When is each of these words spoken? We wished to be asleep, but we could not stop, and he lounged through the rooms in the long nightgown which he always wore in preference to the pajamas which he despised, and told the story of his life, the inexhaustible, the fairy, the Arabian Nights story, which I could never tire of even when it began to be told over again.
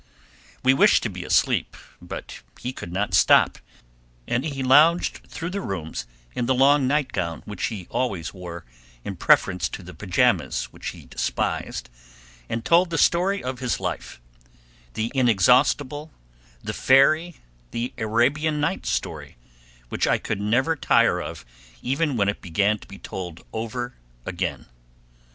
We 0.63 0.73
wished 0.73 1.03
to 1.03 1.09
be 1.11 1.23
asleep, 1.23 1.77
but 2.01 2.41
we 2.63 2.73
could 2.73 2.91
not 2.91 3.13
stop, 3.13 3.59
and 4.27 4.43
he 4.43 4.63
lounged 4.63 5.19
through 5.27 5.51
the 5.51 5.61
rooms 5.61 6.07
in 6.33 6.47
the 6.47 6.55
long 6.55 6.87
nightgown 6.87 7.43
which 7.45 7.65
he 7.67 7.85
always 7.91 8.33
wore 8.33 8.65
in 9.05 9.15
preference 9.15 9.69
to 9.69 9.83
the 9.83 9.93
pajamas 9.93 10.63
which 10.73 10.87
he 10.87 11.05
despised, 11.05 11.87
and 12.49 12.65
told 12.65 12.89
the 12.89 12.97
story 12.97 13.43
of 13.43 13.59
his 13.59 13.79
life, 13.79 14.19
the 14.95 15.11
inexhaustible, 15.13 16.11
the 16.63 16.73
fairy, 16.73 17.35
the 17.69 17.93
Arabian 17.99 18.59
Nights 18.59 18.89
story, 18.89 19.37
which 19.89 20.07
I 20.07 20.17
could 20.17 20.41
never 20.41 20.75
tire 20.75 21.19
of 21.21 21.45
even 21.83 22.17
when 22.17 22.27
it 22.27 22.41
began 22.41 22.79
to 22.79 22.87
be 22.87 22.97
told 22.97 23.45
over 23.53 23.93
again. 24.25 24.65